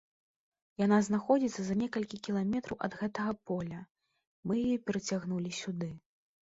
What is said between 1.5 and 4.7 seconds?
за некалькі кіламетраў ад гэтага поля, мы